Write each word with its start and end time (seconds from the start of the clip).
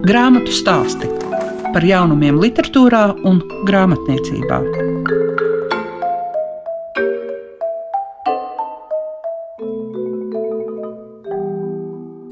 Grāmatu 0.00 0.48
stāsti 0.48 1.04
par 1.74 1.84
jaunumiem, 1.84 2.38
literatūrā 2.40 3.02
un 3.28 3.42
grāmatniecībā. 3.68 4.60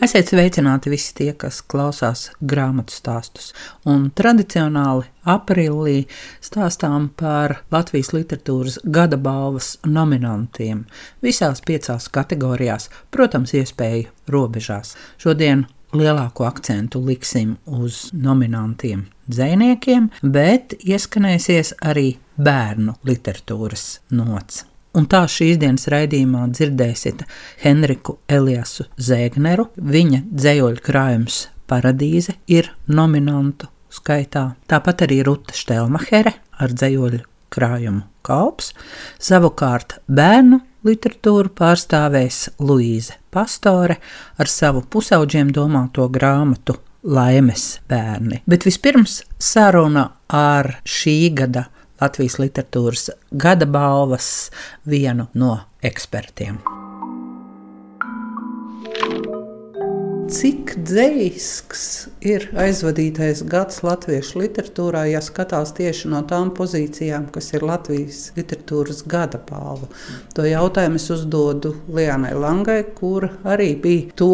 Esiet 0.08 0.32
sveicināti 0.32 0.88
visi 0.88 1.12
tie, 1.20 1.28
kas 1.36 1.60
klausās 1.60 2.30
grāmatu 2.40 2.96
stāstus. 2.96 3.52
Un 3.84 4.08
tradicionāli 4.16 5.04
aprīlī 5.28 6.06
stāstām 6.40 7.10
par 7.20 7.58
Latvijas 7.68 8.14
literatūras 8.16 8.80
gada 8.88 9.20
balvas 9.20 9.74
nominantiem. 9.84 10.86
Visās 11.20 11.60
piecās 11.60 12.08
kategorijās, 12.08 12.88
protams, 13.12 13.52
iespēju 13.60 14.08
robežās. 14.32 14.96
Šodien 15.20 15.68
lielāko 15.96 16.46
akcentu 16.48 17.00
liksim 17.04 17.56
uz 17.66 18.08
nominantiem 18.12 19.06
dziniekiem, 19.28 20.08
bet 20.22 20.74
ieskanēsies 20.80 21.74
arī 21.84 22.16
bērnu 22.36 22.96
literatūras 23.08 24.00
nots. 24.14 24.64
Un 24.96 25.06
tā 25.06 25.22
šīs 25.30 25.58
dienas 25.60 25.86
raidījumā 25.92 26.46
dzirdēsiet 26.50 27.22
Henriku 27.62 28.18
Eliasu 28.28 28.88
Zēgneru. 28.96 29.68
Viņa 29.76 30.24
dzējoļu 30.32 30.84
krājums 30.84 31.42
Paradīze 31.68 32.38
ir 32.48 32.70
nominantu 32.88 33.68
skaitā. 33.92 34.54
Tāpat 34.68 35.04
arī 35.06 35.20
Ruta 35.26 35.54
Štelmahere 35.54 36.32
ar 36.58 36.72
dzējoļu 36.72 37.20
krājumu 37.52 38.06
Kalps. 38.24 38.72
Savukārt 39.22 39.98
bērnu 40.08 40.62
literatūru 40.86 41.52
pārstāvēs 41.58 42.48
Luīze 42.62 43.18
Pastore 43.34 43.98
ar 44.38 44.50
savu 44.50 44.84
pusauģiem 44.90 45.52
domāto 45.54 46.08
grāmatu 46.12 46.78
Laimes 47.08 47.78
bērni. 47.88 48.42
Bet 48.46 48.66
vispirms 48.66 49.22
saruna 49.38 50.08
ar 50.28 50.78
šī 50.84 51.18
gada 51.38 51.68
Latvijas 51.98 52.38
literatūras 52.38 53.08
gada 53.34 53.66
balvas 53.66 54.50
vienu 54.86 55.26
no 55.34 55.56
ekspertiem. 55.82 56.77
Cik 60.28 60.74
dzīsks 60.84 61.82
ir 62.28 62.42
aizvadītais 62.60 63.38
gads 63.48 63.78
latviešu 63.80 64.42
literatūrā, 64.42 65.06
ja 65.08 65.22
skatās 65.24 65.70
tieši 65.78 66.10
no 66.12 66.18
tām 66.28 66.50
pozīcijām, 66.52 67.30
kas 67.32 67.46
ir 67.56 67.62
Latvijas 67.64 68.18
literatūras 68.36 69.00
gada 69.08 69.40
balva? 69.48 69.88
To 70.36 70.44
jautājumu 70.44 71.00
es 71.00 71.06
uzdodu 71.14 71.72
Lianai 71.96 72.34
Langai, 72.36 72.82
kur 72.98 73.24
arī 73.48 73.70
bija 73.80 74.18
to 74.20 74.28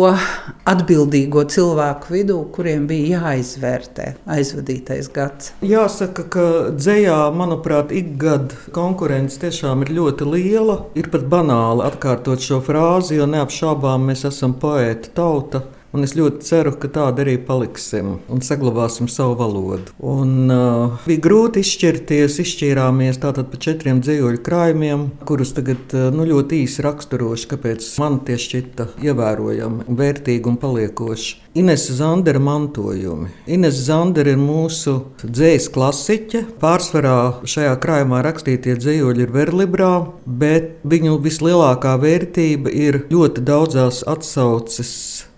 atbildīgo 0.67 1.45
cilvēku 1.55 2.11
vidū, 2.17 2.41
kuriem 2.57 2.91
bija 2.91 3.21
jāizvērtē 3.21 4.09
aizvadītais 4.35 5.13
gads. 5.15 5.53
Jāsaka, 5.63 6.27
ka 6.27 6.49
dzējā, 6.75 7.21
manuprāt, 7.39 7.95
ikgada 7.95 8.59
konkurence 8.75 9.39
tiešām 9.47 9.87
ir 9.87 9.95
ļoti 10.01 10.27
liela. 10.27 10.81
Ir 10.99 11.13
pat 11.15 11.31
banāli 11.31 11.87
atkārtot 11.87 12.43
šo 12.43 12.59
frāzi, 12.67 13.21
jo 13.21 13.31
neapšaubām 13.31 14.11
mēs 14.11 14.27
esam 14.33 14.59
poēta 14.59 15.15
tauta. 15.23 15.63
Un 15.95 16.03
es 16.03 16.17
ļoti 16.19 16.43
ceru, 16.43 16.73
ka 16.75 16.89
tāda 16.91 17.23
arī 17.23 17.37
paliksim 17.47 18.17
un 18.33 18.41
saglabāsim 18.43 19.07
savu 19.07 19.37
valodu. 19.39 19.93
Un, 20.03 20.51
uh, 20.51 20.97
bija 21.07 21.23
grūti 21.23 21.63
izšķirties, 21.63 22.41
izšķīrāmies 22.43 23.21
tātad 23.23 23.47
pa 23.53 23.61
četriem 23.63 24.01
dzīvoļu 24.03 24.41
krājumiem, 24.43 25.05
kurus 25.29 25.55
tagad 25.55 25.95
uh, 25.95 26.09
nu, 26.11 26.27
ļoti 26.27 26.65
īsi 26.65 26.83
raksturoši, 26.83 27.47
kāpēc 27.53 27.87
man 28.03 28.19
tie 28.27 28.41
šķita 28.43 28.89
ievērojami, 29.07 29.87
vērtīgi 30.01 30.51
un 30.51 30.59
paliekoši. 30.65 31.37
Ines 31.63 31.85
Zandera 31.95 32.41
mantojumi. 32.43 33.29
Ines 33.55 33.79
Zandera 33.87 34.33
ir 34.35 34.41
mūsu 34.43 34.97
dzīslas 35.23 35.71
klasiķe. 35.77 36.41
Pārsvarā 36.59 37.45
šajā 37.47 37.77
krājumā 37.85 38.25
rakstītie 38.27 38.75
dzīvoļi 38.81 39.29
ir 39.29 39.37
verlibrā, 39.37 39.93
bet 40.27 40.83
viņu 40.83 41.21
vislielākā 41.23 41.95
vērtība 42.03 42.75
ir 42.75 43.05
ļoti 43.15 43.47
daudzās 43.47 44.03
atsauces 44.11 44.91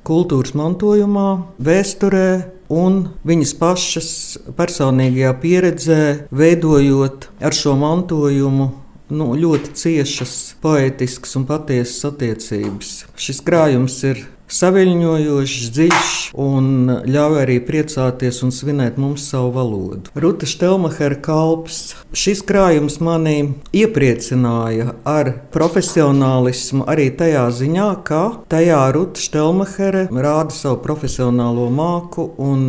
kultūras 0.06 0.54
mantojumā, 0.58 1.28
vēsturē 1.58 2.28
un 2.72 3.02
viņas 3.26 3.52
pašas 3.60 4.10
personīgajā 4.58 5.32
pieredzē, 5.42 6.02
veidojot 6.34 7.28
ar 7.42 7.56
šo 7.56 7.76
mantojumu 7.80 8.70
nu, 9.10 9.28
ļoti 9.38 9.74
ciešas, 9.78 10.36
poetiskas 10.62 11.36
un 11.38 11.46
patiesas 11.46 12.08
attiecības. 12.10 12.94
Šis 13.18 13.42
krājums 13.46 14.00
ir 14.08 14.24
saviņojošs, 14.52 15.68
dziļš 15.74 16.10
un 16.38 16.66
ļauj 17.08 17.38
arī 17.42 17.56
priecāties 17.66 18.42
un 18.46 18.52
svinēt 18.54 18.98
mums 19.00 19.26
savu 19.30 19.52
valodu. 19.56 20.12
Ruta 20.14 20.48
Štelmachera 20.48 21.18
kalps. 21.22 21.96
Šis 22.16 22.42
krājums 22.46 23.00
mani 23.04 23.54
iepriecināja 23.76 24.94
ar 25.06 25.32
profesionālismu 25.54 26.86
arī 26.90 27.10
tajā 27.18 27.46
ziņā, 27.60 27.88
ka 28.06 28.22
tajā 28.52 28.84
Ruta 28.96 29.22
Štelmachera 29.22 30.06
rāda 30.10 30.54
savu 30.54 30.80
profesionālo 30.84 31.68
māku 31.74 32.30
un 32.38 32.68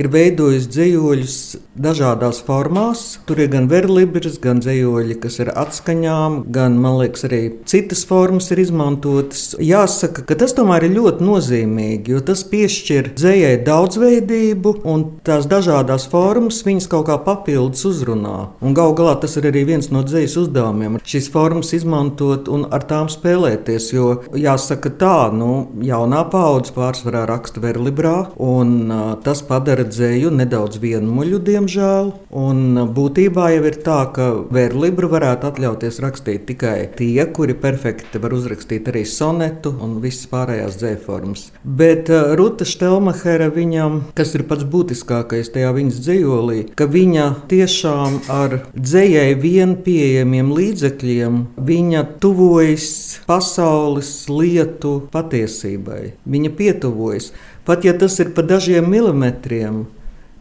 ir 0.00 0.10
veidojis 0.10 0.68
dzīsļus 0.72 1.38
dažādās 1.74 2.40
formās. 2.46 3.02
Tur 3.26 3.42
ir 3.42 3.50
gan 3.52 3.68
verlibrs, 3.70 4.38
gan 4.42 4.60
dzīsļi, 4.62 5.18
kas 5.22 5.40
ir 5.42 5.50
atskaņām, 5.54 6.42
gan, 6.54 6.78
man 6.82 6.98
liekas, 7.00 7.26
arī 7.28 7.40
citas 7.70 8.04
formas 8.08 8.50
ir 8.54 8.62
izmantotas. 8.62 9.54
Jāsaka, 9.62 10.24
ka 10.28 10.38
tas 10.38 10.54
tomēr 10.56 10.88
ir 10.88 10.96
ļoti 10.98 11.26
nozīmīgi, 11.26 12.14
jo 12.14 12.22
tas 12.26 12.44
piešķir 12.50 13.12
dzējai 13.18 13.62
daudzveidību, 13.66 14.76
un 14.90 15.06
tās 15.26 15.48
dažādas 15.50 16.06
formas 16.10 16.62
viņas 16.66 16.90
kaut 16.90 17.08
kā 17.10 17.18
papildus 17.26 17.84
uzrunā. 17.88 18.36
Un 18.64 18.76
gal 18.76 18.94
galā 18.98 19.16
tas 19.22 19.36
ir 19.38 19.48
arī 19.50 19.64
viens 19.68 19.90
no 19.94 20.04
dzīslas 20.06 20.44
uzdevumiem- 20.44 21.00
šīs 21.14 21.30
formas 21.30 21.72
izmantot 21.76 22.48
un 22.48 22.66
ar 22.70 22.86
tām 22.88 23.10
spēlēties. 23.10 23.92
Jo 23.94 24.22
jāsaka 24.34 24.90
tā, 24.98 25.32
nu, 25.32 25.68
jaunā 25.82 26.24
paudze 26.30 26.72
pārsvarā 26.74 27.26
raksta 27.28 27.60
verlibrā, 27.60 28.30
un 28.38 28.90
uh, 28.90 29.16
tas 29.22 29.42
padara 29.42 29.83
dzēju 29.88 30.32
nedaudz 30.34 30.78
vienmuļu, 30.82 31.40
diemžēl. 31.46 32.10
Un 32.34 32.80
būtībā 32.96 33.50
jau 33.54 33.64
ir 33.68 33.78
tā, 33.84 34.00
ka 34.14 34.28
verlibru 34.54 35.10
varētu 35.12 35.48
atļauties 35.50 36.00
rakstīt 36.04 36.46
tikai 36.48 36.76
tie, 36.98 37.24
kuri 37.36 37.56
perfekti 37.58 38.20
var 38.22 38.34
uzrakstīt 38.36 38.90
arī 38.92 39.04
sonetu 39.08 39.74
un 39.84 39.98
visas 40.02 40.28
pārējās 40.32 40.78
dzēju 40.80 41.00
formas. 41.04 41.46
Bet 41.64 42.10
uh, 42.12 42.34
Ruta 42.38 42.66
Štelmachera 42.68 43.50
viņam, 43.54 44.00
kas 44.18 44.34
ir 44.38 44.46
pats 44.50 44.66
būtiskākais 44.68 45.52
tajā 45.54 45.72
viņas 45.76 46.02
dzējolī, 46.04 46.60
ka 46.78 46.88
viņa 46.90 47.28
tiešām 47.50 48.20
ar 48.32 48.60
dzējai 48.74 49.34
vien 49.40 49.76
pieejamiem 49.84 50.52
līdzekļiem, 50.54 51.40
viņa 51.70 52.04
tuvojas 52.22 52.88
pasaules 53.28 54.12
lietu 54.30 54.96
patiesībai. 55.14 56.14
Viņa 56.24 56.54
pietuvojas. 56.58 57.32
Pat 57.64 57.84
ja 57.84 57.94
tas 57.98 58.18
ir 58.20 58.34
pa 58.36 58.44
dažiem 58.44 58.90
milimetriem, 58.90 59.84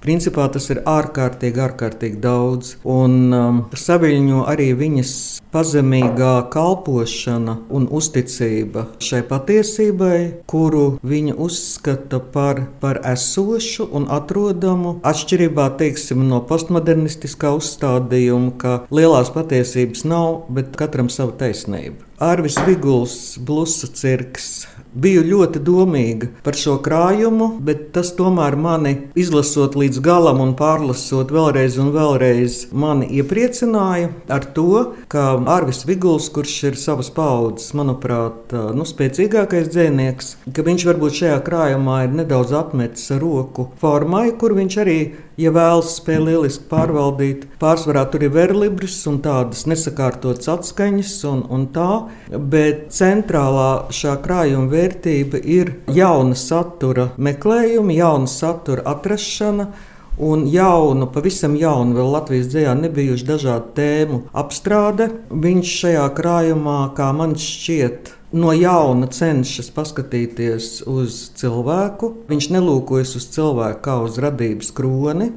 Principā 0.03 0.49
tas 0.51 0.65
ir 0.67 0.81
ārkārtīgi, 0.83 1.61
ārkārtīgi 1.63 2.17
daudz. 2.19 2.73
Un 2.83 3.31
um, 3.31 3.61
saviņo 3.71 4.41
arī 4.51 4.73
viņas 4.75 5.13
pazemīgā 5.53 6.33
kalpošana 6.51 7.55
un 7.71 7.85
uzticība 7.87 8.89
šai 8.99 9.21
patiesībai, 9.29 10.17
kuru 10.49 10.97
viņa 11.07 11.37
uzskata 11.45 12.19
par, 12.35 12.65
par 12.83 12.99
esošu 13.13 13.87
un 13.95 14.09
atrodamu. 14.11 14.97
Atšķirībā 15.07 15.69
teiksim, 15.79 16.27
no 16.27 16.41
postmodernistiskā 16.51 17.53
uzstādījuma, 17.55 18.57
ka 18.59 18.75
lielās 18.91 19.31
patiesības 19.31 20.03
nav, 20.03 20.49
bet 20.51 20.75
katram 20.79 21.07
sava 21.07 21.31
taisnība. 21.39 22.03
Arvis 22.23 22.59
Viguls, 22.67 23.37
Blusa 23.39 23.87
cirks 23.87 24.65
Biju 24.93 25.23
ļoti 25.25 25.61
domīga 25.65 26.27
par 26.45 26.57
šo 26.57 26.75
krājumu, 26.85 27.47
bet 27.65 27.87
tas 27.95 28.11
tomēr 28.13 28.53
mani 28.59 28.93
izlasot 29.17 29.73
līdz 29.79 30.01
galam 30.05 30.41
un 30.43 30.53
pārlasot 30.59 31.33
vēlreiz 31.33 31.79
un 31.81 31.89
vēlreiz, 31.95 32.59
mani 32.69 33.09
iepriecināja 33.17 34.11
ar 34.29 34.45
to, 34.53 34.93
ka 35.09 35.25
Arvis 35.55 35.81
Viguls, 35.89 36.29
kurš 36.33 36.55
ir 36.69 36.77
savas 36.77 37.09
paudzes, 37.13 37.71
manuprāt, 37.77 38.53
nu, 38.53 38.85
spēcīgākais 38.85 39.71
dzinieks, 39.73 40.35
ka 40.53 40.65
viņš 40.65 40.87
varbūt 40.91 41.21
šajā 41.23 41.41
krājumā 41.47 42.03
ir 42.05 42.17
nedaudz 42.21 42.53
atmetis 42.61 43.09
ar 43.15 43.23
roku 43.25 43.71
formai, 43.81 44.27
kur 44.37 44.53
viņš 44.57 44.81
arī 44.85 44.99
ja 45.39 45.53
vēlas 45.53 45.95
spēli 45.97 46.33
lieliski 46.33 46.67
pārvaldīt. 46.71 47.47
Pārsvarā 47.61 48.05
tur 48.11 48.25
ir 48.25 48.33
verlibris 48.33 48.97
un 49.09 49.19
tādas 49.23 49.65
nesakārtotas 49.69 50.49
atskaņas 50.53 51.15
un, 51.29 51.45
un 51.53 51.65
tā, 51.75 51.89
bet 52.29 52.89
centrālā 52.95 53.89
šā 53.93 54.17
krājuma 54.23 54.69
vērtība 54.73 55.41
ir 55.41 55.75
jauna 55.93 56.37
satura 56.39 57.09
meklējumi, 57.17 57.97
jauna 58.01 58.29
satura 58.31 58.85
atrašana. 58.95 59.71
Un 60.21 60.43
jaunu, 60.45 61.07
pavisam 61.09 61.55
jaunu, 61.57 61.95
vēl 61.97 62.11
Latvijas 62.13 62.51
dzīslā 62.51 62.75
nebijuši 62.83 63.25
dažādu 63.25 63.71
tēmu 63.73 64.19
apstrāde. 64.37 65.07
Viņš 65.33 65.71
šajā 65.79 66.03
krājumā, 66.13 66.75
kā 66.93 67.07
man 67.17 67.33
šķiet, 67.33 68.11
no 68.33 68.53
jauna 68.57 69.07
cenšas 69.13 69.69
paskatīties 69.73 70.69
uz 70.89 71.19
cilvēku. 71.37 72.11
Viņš 72.29 72.49
nelūkojas 72.55 73.15
uz 73.19 73.27
cilvēku 73.35 73.83
kā 73.85 73.99
uz 74.03 74.17
radības 74.21 74.73
kroni, 74.75 75.31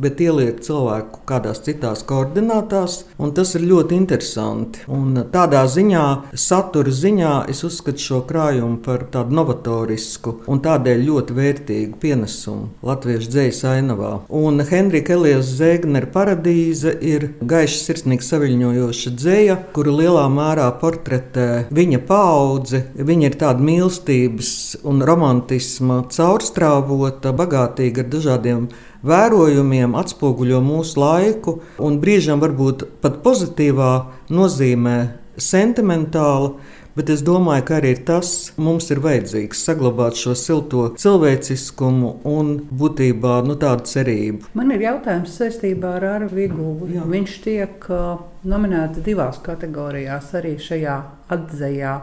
bet 0.00 0.20
ieliek 0.20 0.60
cilvēku 0.64 1.22
kādās 1.28 1.62
citās 1.64 2.02
koordinātās, 2.06 3.00
un 3.18 3.34
tas 3.36 3.54
ir 3.58 3.66
ļoti 3.68 3.96
interesanti. 3.98 4.84
Un 4.90 5.16
tādā 5.32 5.64
ziņā, 5.70 6.04
satura 6.38 6.92
ziņā, 6.94 7.34
es 7.52 7.64
uzskatu 7.66 8.02
šo 8.02 8.20
krājumu 8.28 8.80
par 8.84 9.06
tādu 9.12 9.36
novatorisku 9.38 10.38
un 10.50 10.62
tādēļ 10.64 11.04
ļoti 11.08 11.36
vērtīgu 11.38 12.00
pienesumu 12.02 12.70
latviešu 12.84 13.30
dzīslas 13.34 13.64
ainavā. 13.74 14.12
Un 14.34 14.62
Henrika 14.68 15.14
Elijas 15.16 15.52
Zēgnera 15.58 16.10
paradīze 16.14 16.94
ir 17.04 17.30
gaiša, 17.44 17.80
sirsnīga, 17.88 18.26
saviņojoša 18.26 19.14
dzēja, 19.18 19.58
kuru 19.76 19.96
lielā 20.00 20.24
mērā 20.32 20.68
portretē 20.80 21.48
viņa 21.74 22.02
paudze. 22.08 22.84
Viņa 22.94 23.30
ir 23.30 23.38
tāda 23.40 23.64
mīlestības 23.64 24.50
un 24.88 25.04
romantisma 25.06 26.02
caurstrāvota, 26.14 27.34
bagātīga 27.36 28.04
ar 28.04 28.10
dažādiem 28.12 28.68
vērojumiem 29.04 29.96
atspoguļo 29.98 30.62
mūsu 30.64 31.00
laiku, 31.00 31.58
un 31.82 32.00
brīžam 32.02 32.42
varbūt 32.42 32.86
pat 33.04 33.20
pozitīvā 33.24 33.92
nozīmē 34.32 34.96
sentimentāla. 35.40 36.54
Bet 36.94 37.08
es 37.10 37.24
domāju, 37.26 37.64
ka 37.66 37.78
arī 37.80 37.90
tas 38.06 38.28
mums 38.54 38.86
ir 38.94 39.00
vajadzīgs 39.02 39.64
saglabāt 39.66 40.14
šo 40.14 40.36
silto 40.38 40.84
cilvēciskumu 41.02 42.12
un 42.30 42.52
būtībā 42.70 43.40
nu, 43.48 43.56
tādu 43.58 43.88
cerību. 43.90 44.52
Man 44.54 44.70
ir 44.70 44.84
jautājums 44.86 45.34
saistībā 45.40 45.96
ar 45.98 46.06
Arvu 46.12 46.38
Vigulu. 46.38 46.86
Viņš 47.10 47.34
tiek 47.48 47.88
uh, 47.90 48.22
nominēts 48.46 49.02
divās 49.02 49.42
kategorijās, 49.42 50.30
arī 50.38 50.54
šajā 50.62 51.00
atzējā. 51.34 51.96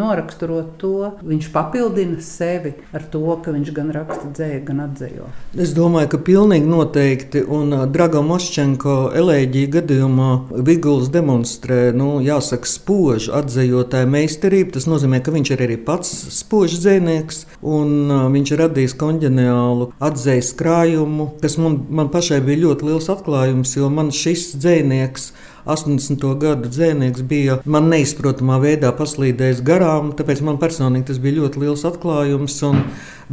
Noraksturot 0.00 0.74
to, 0.80 1.10
viņš 1.24 1.50
papildina 1.54 2.20
sevi 2.24 2.74
ar 2.94 3.04
to, 3.12 3.22
ka 3.44 3.54
viņš 3.54 3.70
gan 3.76 3.92
raksta 3.94 4.30
dzēju, 4.34 4.60
gan 4.68 4.82
atzējo. 4.88 5.28
Es 5.60 5.74
domāju, 5.76 6.10
ka 6.14 6.20
pilnīgi 6.26 6.68
noteikti, 6.68 7.44
un 7.44 7.72
Draga 7.94 8.22
Moščenko 8.24 8.96
elēģija 9.16 9.72
gadījumā 9.78 10.30
Viguls 10.66 11.10
demonstrē, 11.14 11.92
nu, 11.96 12.18
jāsaka, 12.24 12.68
spožu 12.68 13.34
atzējotāju 13.38 14.10
meistarību. 14.14 14.74
Tas 14.74 14.88
nozīmē, 14.90 15.22
ka 15.24 15.34
viņš 15.34 15.54
ir 15.54 15.64
arī 15.68 15.78
pats 15.86 16.12
spožs 16.34 16.80
dzēnieks, 16.82 17.44
un 17.62 18.12
viņš 18.34 18.54
ir 18.54 18.62
radījis 18.64 18.98
konģeniālu 19.00 19.90
atzējas 20.04 20.52
krājumu, 20.58 21.30
kas 21.42 21.58
man, 21.60 21.80
man 21.88 22.12
pašai 22.14 22.42
bija 22.44 22.66
ļoti 22.66 22.90
liels 22.90 23.10
atklājums, 23.12 23.76
jo 23.78 23.90
man 23.92 24.12
šis 24.14 24.52
dzēnieks 24.58 25.32
80. 25.66 26.24
gadu 26.40 26.68
dzēnieks 26.68 27.24
bija 27.28 27.58
man 27.64 27.88
neizprotamā 27.92 28.58
veidā 28.62 28.92
paslīdējis 28.96 29.62
garām, 29.64 30.12
tāpēc 30.16 30.42
man 30.44 30.60
personīgi 30.62 31.08
tas 31.12 31.20
bija 31.22 31.40
ļoti 31.40 31.64
liels 31.64 31.84
atklājums. 31.88 32.58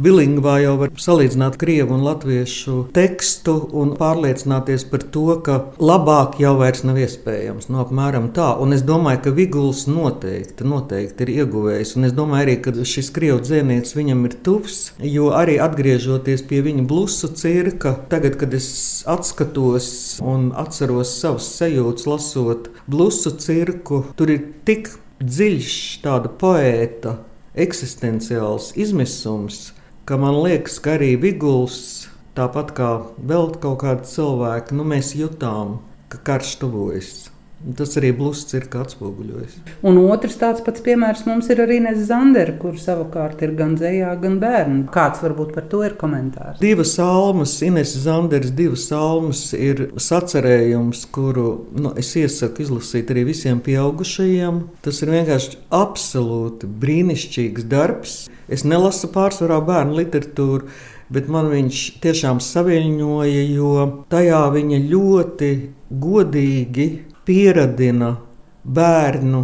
Bilingvā 0.00 0.54
jau 0.62 0.76
var 0.80 0.92
salīdzināt 0.96 1.58
krievu 1.60 1.92
un 1.98 2.04
latviešu 2.06 2.76
tekstu 2.96 3.54
un 3.76 3.92
pārliecināties 3.98 4.86
par 4.88 5.04
to, 5.14 5.26
ka 5.44 5.58
labāk 5.82 6.38
jau 6.40 6.54
vairs 6.60 6.84
nav 6.88 7.00
iespējams. 7.02 7.68
No 7.68 7.76
nu, 7.76 7.82
apmēram 7.84 8.30
tā. 8.36 8.48
Un 8.62 8.72
es 8.72 8.84
domāju, 8.88 9.20
ka 9.26 9.34
Viguls 9.36 9.84
noteikti, 9.90 10.64
noteikti 10.68 11.26
ir 11.26 11.34
ieguvējis. 11.42 11.94
Un 11.98 12.08
es 12.08 12.16
domāju 12.16 12.46
arī, 12.46 12.56
ka 12.64 12.72
šis 12.88 13.12
krievu 13.12 13.42
dzēnieks 13.44 13.96
viņam 13.98 14.24
ir 14.28 14.38
tuvs, 14.46 14.80
jo 15.04 15.28
arī 15.36 15.58
atgriežoties 15.62 16.46
pie 16.48 16.62
viņa 16.64 16.86
blusu 16.88 17.32
cirka, 17.36 17.94
tagad, 18.12 18.38
kad 18.40 18.56
es 18.56 18.70
atskatos 19.08 19.90
un 20.24 20.50
atceros 20.56 21.12
savas 21.20 21.50
sajūtas, 21.58 22.08
lasot 22.08 22.72
blusu 22.88 23.34
cirku, 23.42 24.06
tur 24.16 24.32
ir 24.32 24.48
tik 24.64 24.88
dziļš 25.22 25.76
tāda 26.02 26.32
poēta 26.40 27.18
eksistenciāls 27.52 28.72
izmisums, 28.80 29.70
ka 30.04 30.18
man 30.18 30.38
liekas, 30.42 30.78
ka 30.82 30.96
arī 30.96 31.14
Viguls, 31.20 32.08
tāpat 32.36 32.72
kā 32.76 32.90
vēl 33.18 33.54
kaut 33.62 33.82
kādi 33.84 34.08
cilvēki, 34.08 34.76
nu, 34.78 34.86
mēs 34.88 35.14
jutām, 35.18 35.78
ka 36.12 36.20
karš 36.26 36.56
tuvojas. 36.62 37.31
Tas 37.62 37.92
arī 38.00 38.10
blūzs 38.16 38.48
ir 38.56 38.64
atspoguļojis. 38.66 39.54
Un 39.86 39.98
otrs 40.02 40.34
tāds 40.40 40.64
pats 40.66 40.82
piemērs 40.82 41.22
mums 41.28 41.46
ir 41.52 41.60
arī 41.62 41.78
Nēza 41.84 42.08
Zandera, 42.08 42.56
kur 42.58 42.74
savukārt 42.80 43.44
ir 43.46 43.52
gan 43.58 43.76
dzējā, 43.78 44.10
gan 44.22 44.40
bērnu. 44.42 44.80
Kāds 44.94 45.22
varbūt 45.22 45.52
par 45.54 45.68
to 45.70 45.84
ir 45.86 45.94
komentārs? 46.00 46.58
Divas 46.62 46.96
salmas, 46.96 47.54
Ines 47.62 47.94
Zanderas 48.02 48.50
divas 48.58 48.88
salmas 48.90 49.44
ir 49.54 49.92
sacerējums, 49.94 51.04
kuru 51.14 51.46
nu, 51.78 51.92
es 52.02 52.10
iesaku 52.18 52.66
izlasīt 52.66 53.12
arī 53.14 53.28
visiem 53.30 53.62
pieaugušajiem. 53.62 54.58
Tas 54.82 54.98
ir 55.04 55.14
vienkārši 55.14 55.62
absolūti 55.78 56.70
brīnišķīgs 56.82 57.68
darbs. 57.70 58.16
Es 58.52 58.66
nelasu 58.66 59.12
pārsvarā 59.14 59.60
bērnu 59.62 60.00
literatūru, 60.00 60.66
bet 61.12 61.30
man 61.30 61.46
viņš 61.52 61.84
tiešām 62.02 62.42
saviņoja, 62.42 63.46
jo 63.54 63.86
tajā 64.10 64.42
viņa 64.58 64.82
ļoti 64.90 65.54
godīgi 66.02 66.90
pieradina 67.26 68.16
bērnu 68.64 69.42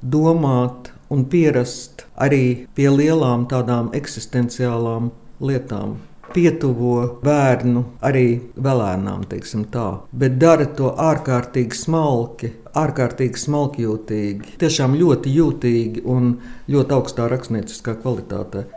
domāt 0.00 0.92
un 1.10 1.24
pierast 1.30 2.06
arī 2.20 2.66
pie 2.74 2.86
lielām 2.92 3.48
tādām 3.50 3.90
eksistenciālām 3.96 5.10
lietām. 5.42 5.98
Pietuvo 6.30 7.18
bērnu 7.24 7.82
arī 8.06 8.26
vēlēnām, 8.54 9.24
teiksim 9.32 9.64
tā, 9.74 9.88
bet 10.14 10.36
dara 10.38 10.68
to 10.78 10.92
ārkārtīgi 10.94 11.74
smalki, 11.74 12.52
ārkārtīgi 12.78 13.42
smalkjūtīgi, 13.48 14.54
tiešām 14.62 14.94
ļoti 15.00 15.34
jūtīgi 15.40 16.04
un 16.06 16.36
ļoti 16.70 16.98
augstā 17.00 17.26
rakstnieciskā 17.34 17.98
kvalitātē. 18.04 18.68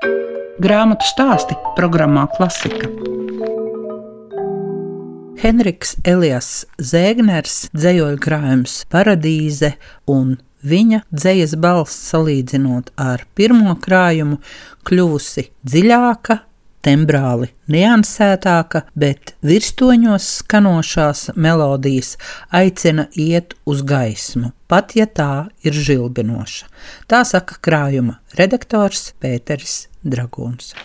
Grāmatu 0.66 1.06
stāsti 1.14 1.60
programmā 1.78 2.26
Klasika. 2.34 2.90
Henriks 5.42 5.96
Elijas 6.06 6.64
Zēgners, 6.78 7.68
dzējoļu 7.74 8.20
krājums 8.22 8.80
Paradīze 8.94 9.74
un 10.10 10.38
viņa 10.64 11.02
dzējas 11.12 11.56
balss 11.60 12.08
salīdzinot 12.12 12.94
ar 13.00 13.26
pirmo 13.36 13.74
krājumu 13.82 14.40
kļuvusi 14.88 15.48
dziļāka, 15.66 16.40
tembrāli 16.84 17.50
niansētāka, 17.72 18.84
bet 18.96 19.34
virstoņos 19.46 20.30
skanošās 20.42 21.30
melodijas 21.36 22.16
aicina 22.52 23.08
iet 23.16 23.56
uz 23.66 23.84
gaismu, 23.88 24.52
pat 24.68 24.98
ja 25.00 25.08
tā 25.08 25.48
ir 25.66 25.76
žilbinoša. 25.76 26.68
Tā 27.08 27.24
saka 27.28 27.60
krājuma 27.64 28.20
redaktors 28.40 29.12
Pēteris 29.24 29.88
Dragūns. 30.04 30.76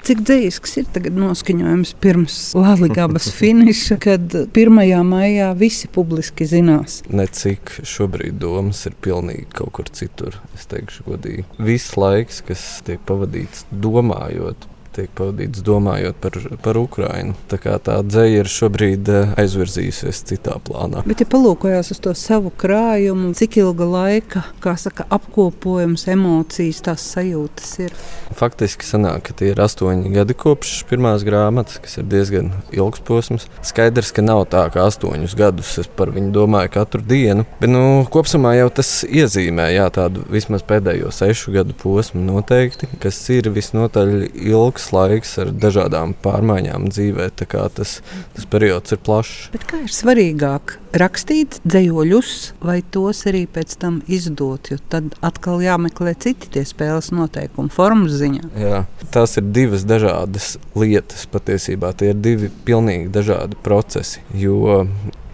Cik 0.00 0.22
dzīsks 0.24 0.78
ir 0.80 0.86
tagad 0.94 1.16
noskaņojums 1.20 1.92
pirms 2.00 2.38
Latvijas 2.56 3.28
finiša, 3.40 3.98
kad 4.00 4.36
1. 4.48 4.80
maijā 5.06 5.50
visi 5.60 5.90
publiski 5.92 6.48
zinās? 6.48 7.00
Ne 7.12 7.26
cik 7.28 7.76
šobrīd 7.84 8.40
domas 8.40 8.80
ir 8.88 8.96
pilnīgi 9.04 9.50
kaut 9.60 9.74
kur 9.76 9.92
citur. 9.92 10.40
Es 10.56 10.64
teikšu, 10.70 11.04
godīgi. 11.10 11.44
Viss 11.60 11.96
laiks, 12.00 12.40
kas 12.48 12.66
tiek 12.86 13.02
pavadīts 13.08 13.66
domājot 13.70 14.68
tiek 14.96 15.10
pavadīts 15.16 15.62
domājot 15.64 16.18
par, 16.22 16.36
par 16.64 16.78
Ukrajinu. 16.80 17.34
Tā 17.50 17.58
kā 17.62 17.76
tā 17.82 17.98
dzēja 18.06 18.42
ir 18.42 18.50
šobrīd 18.50 19.10
eh, 19.12 19.34
aizvirzījusies 19.40 20.22
citā 20.28 20.56
plānā. 20.64 21.04
Bet, 21.08 21.22
ja 21.22 21.28
palūkojas 21.30 21.92
uz 21.94 22.00
to 22.02 22.14
savu 22.18 22.52
krājumu, 22.60 23.32
cik 23.38 23.60
ilga 23.62 23.86
laika, 23.88 24.44
kā 24.64 24.74
saka, 24.80 25.06
apkopojums, 25.12 26.06
emocijas, 26.10 26.82
tās 26.86 27.06
sajūtas 27.14 27.72
ir? 27.86 27.94
Faktiski 28.36 28.86
sanāk, 28.86 29.28
ka 29.28 29.36
tie 29.40 29.52
ir 29.52 29.62
astoņi 29.62 30.12
gadi 30.14 30.36
kopš 30.38 30.80
pirmās 30.90 31.24
grāmatas, 31.26 31.80
kas 31.82 31.98
ir 32.00 32.08
diezgan 32.10 32.52
ilgs 32.74 33.02
posms. 33.06 33.46
Skaidrs, 33.66 34.12
ka 34.16 34.24
nav 34.24 34.44
tā, 34.52 34.66
ka 34.74 34.86
astoņus 34.88 35.36
gadus 35.38 35.76
es 35.82 35.90
par 35.90 36.12
viņu 36.14 36.32
domāju 36.34 36.74
katru 36.74 37.02
dienu, 37.06 37.46
bet 37.60 37.70
nu, 37.72 38.02
kopumā 38.10 38.56
jau 38.58 38.68
tas 38.80 38.92
iezīmē 39.06 39.70
jā, 39.74 39.86
tādu 39.94 40.24
vismaz 40.32 40.64
pēdējo 40.66 41.12
sešu 41.14 41.54
gadu 41.54 41.76
posmu 41.78 42.22
noteikti, 42.26 42.88
kas 43.02 43.18
ir 43.32 43.50
visnotaļ 43.54 44.14
ilgs 44.34 44.79
ilgs 44.80 44.92
laiks 44.94 45.38
ar 45.38 45.50
dažādām 45.52 46.14
pārmaiņām 46.22 46.88
dzīvē. 46.90 47.30
Tas, 47.38 48.00
tas 48.34 48.46
periods 48.50 48.92
ir 48.92 48.98
plašs. 49.04 49.50
Bet 49.52 49.66
kā 49.68 49.82
ir 49.84 49.92
svarīgāk 49.92 50.78
rakstīt 50.96 51.60
dzējoļus, 51.64 52.54
vai 52.60 52.82
tos 52.82 53.26
arī 53.26 53.46
pēc 53.46 53.76
tam 53.78 54.02
izdot? 54.08 54.70
Jo 54.70 54.78
tad 54.88 55.14
atkal 55.22 55.60
jāmeklē 55.62 56.14
citi 56.18 56.50
tie 56.50 56.64
spēles 56.64 57.12
noteikumi, 57.12 57.70
formas 57.70 58.16
ziņā. 58.20 58.50
Jā, 58.58 58.84
tās 59.12 59.36
ir 59.38 59.50
divas 59.52 59.84
dažādas 59.84 60.56
lietas 60.74 61.26
patiesībā. 61.30 61.92
Tie 61.94 62.12
ir 62.12 62.20
divi 62.20 62.50
pilnīgi 62.64 63.10
dažādi 63.12 63.58
procesi. 63.62 64.22
Jo 64.34 64.84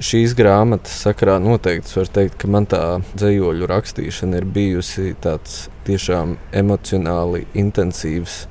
šīs 0.02 0.34
grāmatas 0.36 0.98
sakarā 1.06 1.38
noteikti 1.40 1.94
var 1.96 2.12
teikt, 2.12 2.36
ka 2.42 2.50
man 2.52 2.68
tā 2.68 2.82
dzējoļu 3.16 3.70
rakstīšana 3.70 4.42
ir 4.42 4.48
bijusi 4.52 5.14
tāds 5.24 5.66
tiešām 5.86 6.36
emocionāli 6.56 7.46
intensīvs 7.56 8.44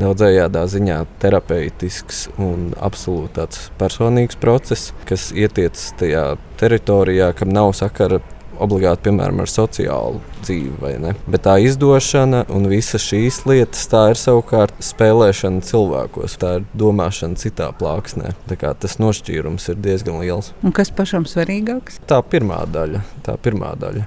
daudzējādā 0.00 0.64
ziņā 0.72 0.98
terapeitisks 1.22 2.26
un 2.40 2.70
absolūti 2.80 3.36
tāds 3.38 3.68
personīgs 3.80 4.38
process, 4.40 4.94
kas 5.08 5.30
ietiec 5.36 5.78
tajā 6.00 6.34
teritorijā, 6.60 7.32
kam 7.38 7.52
nav 7.54 7.74
sakara 7.78 8.20
obligāti 8.60 9.08
piemēram 9.08 9.42
ar 9.42 9.50
sociālu 9.50 10.20
dzīvi, 10.42 10.72
vai 10.80 10.94
ne? 11.02 11.14
Bet 11.30 11.44
tā 11.46 11.56
izdošana 11.64 12.44
un 12.52 12.66
visas 12.70 13.04
šīs 13.06 13.42
lietas, 13.48 13.86
tā 13.90 14.06
ir 14.12 14.20
savukārt 14.20 14.82
spēlēšana 14.84 15.64
cilvēkos, 15.66 16.36
tā 16.40 16.56
ir 16.58 16.66
domāšana 16.78 17.40
citā 17.40 17.70
plāksnē. 17.76 18.34
Tas 18.50 18.98
nošķīrums 19.00 19.70
ir 19.72 19.80
diezgan 19.80 20.20
liels. 20.22 20.52
Un 20.66 20.74
kas 20.76 20.92
pašam 20.94 21.26
svarīgāks? 21.28 22.02
Tā 22.10 22.20
pirmā 22.26 22.62
daļa. 22.70 23.04
Tā 23.26 23.36
pirmā 23.40 23.72
daļa. 23.80 24.04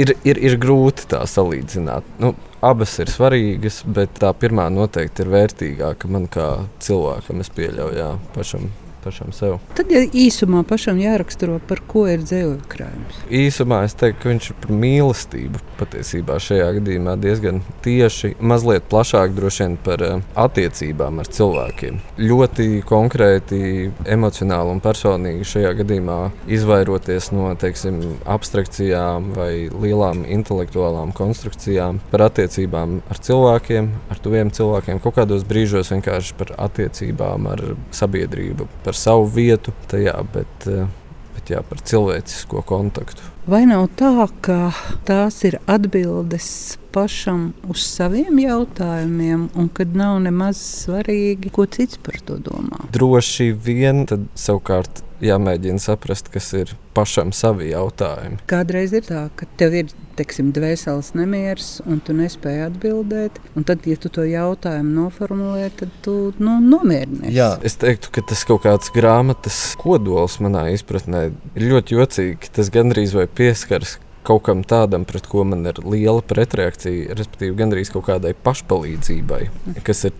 Ir, 0.00 0.14
ir, 0.24 0.40
ir 0.40 0.56
grūti 0.60 1.04
tā 1.10 1.20
salīdzināt. 1.28 2.06
Nu, 2.22 2.32
abas 2.62 2.94
ir 3.02 3.10
svarīgas, 3.10 3.82
bet 3.86 4.14
tā 4.22 4.30
pirmā 4.38 4.68
noteikti 4.72 5.24
ir 5.24 5.32
vērtīgāka 5.34 6.10
man 6.12 6.28
kā 6.30 6.48
cilvēkam. 6.82 7.42
Es 7.42 7.50
pieļauju, 7.54 7.98
jā, 7.98 8.10
pašam 8.36 8.70
pašam 9.02 9.32
sev. 9.36 9.58
Tad, 9.76 9.90
ja 9.92 10.02
īsumā 10.06 10.62
pašam 10.68 11.00
jāraksturo, 11.02 11.58
par 11.68 11.82
ko 11.88 12.06
ir 12.10 12.24
dzīvojuma 12.24 12.68
krājums? 12.72 13.20
Īsumā 13.32 13.82
es 13.86 13.96
teiktu, 13.98 14.20
ka 14.22 14.32
viņš 14.32 14.50
ir 14.52 14.58
par 14.62 14.74
mīlestību. 14.84 15.62
Patiesībā 15.82 16.38
šajā 16.42 16.68
gadījumā 16.78 17.16
diezgan 17.20 17.62
tieši, 17.82 18.36
mazliet 18.38 18.86
plašāk 18.92 19.34
droši 19.36 19.64
vien 19.64 19.76
par 19.84 20.02
eh, 20.06 20.20
attiecībām 20.38 21.20
ar 21.22 21.30
cilvēkiem. 21.38 21.98
Ļoti 22.22 22.68
konkrēti, 22.86 23.90
emocionāli 24.06 24.76
un 24.76 24.82
personīgi 24.84 25.48
šajā 25.48 25.72
gadījumā 25.82 26.18
izvairoties 26.52 27.32
no 27.34 27.50
teiksim, 27.58 28.00
abstrakcijām 28.30 29.32
vai 29.36 29.52
lielām 29.70 30.24
intelektuālām 30.28 31.12
konstrukcijām 31.16 32.00
par 32.12 32.26
attiecībām 32.28 33.00
ar 33.10 33.22
cilvēkiem, 33.26 33.90
ar 34.12 34.22
tuviem 34.22 34.52
cilvēkiem, 34.54 35.02
kaut 35.02 35.18
kādos 35.18 35.46
brīžos 35.48 35.92
vienkārši 35.94 36.36
par 36.38 36.54
attiecībām 36.68 37.48
ar 37.52 37.64
sabiedrību, 37.94 38.68
par 38.84 38.91
par 38.92 38.98
savu 39.00 39.24
vietu 39.24 39.72
tajā, 39.88 40.12
bet, 40.34 40.66
eh, 40.68 40.86
bet 41.34 41.48
jā, 41.48 41.62
par 41.64 41.78
cilvēcisko 41.80 42.60
kontaktu. 42.68 43.22
Vai 43.48 43.64
nav 43.66 43.88
tā, 43.96 44.28
ka 44.44 44.74
tās 45.08 45.42
ir 45.48 45.58
atbildes 45.66 46.76
pašam 46.92 47.54
uz 47.72 47.80
saviem 47.80 48.36
jautājumiem, 48.36 49.48
un 49.56 49.70
kad 49.72 49.96
nav 49.96 50.20
nemaz 50.20 50.60
svarīgi, 50.60 51.50
ko 51.50 51.64
cits 51.64 51.96
par 51.96 52.20
to 52.20 52.36
domā? 52.36 52.84
Droši 52.92 53.48
vien, 53.56 54.04
tad 54.06 54.28
savukārt 54.36 55.02
jāmēģina 55.22 55.82
saprast, 55.82 56.30
kas 56.32 56.50
ir 56.58 56.72
pašam 56.96 57.32
savi 57.36 57.70
jautājumi. 57.70 58.40
Kādreiz 58.50 58.94
ir 58.96 59.06
tā, 59.06 59.26
ka 59.38 59.46
tev 59.60 59.76
ir 59.78 59.92
teiksim, 60.18 60.50
dvēseles 60.54 61.12
nemieris, 61.16 61.70
un 61.88 62.02
tu 62.04 62.14
nespēji 62.16 62.66
atbildēt. 62.66 63.40
Tad, 63.68 63.86
ja 63.88 63.98
tu 64.00 64.10
to 64.12 64.26
jautājumu 64.28 64.92
noformulē, 64.98 65.70
tad 65.78 65.92
tu 66.04 66.16
nu, 66.42 66.58
nomierinies. 66.60 67.32
Jā, 67.32 67.54
es 67.64 67.78
teiktu, 67.80 68.12
ka 68.12 68.24
tas 68.32 68.44
kaut 68.48 68.64
kāds 68.66 68.92
grāmatas 68.94 69.60
kodols 69.80 70.38
manā 70.44 70.68
izpratnē 70.74 71.28
ir 71.30 71.68
ļoti 71.72 71.98
jocīgi. 71.98 72.52
Tas 72.52 72.72
gandrīz 72.74 73.16
vai 73.16 73.28
pieskaras 73.30 73.96
kaut 74.26 74.44
kam 74.46 74.62
tādam, 74.66 75.06
pret 75.08 75.26
ko 75.30 75.44
man 75.48 75.66
ir 75.68 75.80
liela 75.84 76.22
pretreakcija, 76.26 77.16
respektīvi, 77.18 77.56
gandrīz 77.58 77.90
kaut 77.92 78.06
kādai 78.08 78.34
pašpalīdzībai, 78.46 79.40
kas 79.86 80.04
ir 80.08 80.14